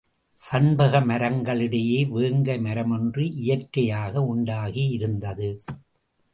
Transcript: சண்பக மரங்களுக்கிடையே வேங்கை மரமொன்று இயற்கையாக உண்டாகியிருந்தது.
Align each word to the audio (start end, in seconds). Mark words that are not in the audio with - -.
சண்பக 0.37 0.99
மரங்களுக்கிடையே 1.01 1.99
வேங்கை 2.09 2.57
மரமொன்று 2.59 3.25
இயற்கையாக 3.35 4.25
உண்டாகியிருந்தது. 4.35 5.49